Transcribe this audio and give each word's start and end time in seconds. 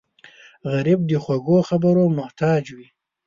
غریب 0.71 0.99
د 1.09 1.11
خوږو 1.23 1.57
خبرو 1.69 2.03
محتاج 2.17 2.63
وي 2.77 2.87